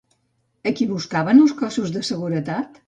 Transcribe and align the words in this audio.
A 0.71 0.73
qui 0.79 0.87
buscaven 0.93 1.45
els 1.45 1.55
cossos 1.63 1.97
de 1.99 2.07
seguretat? 2.13 2.79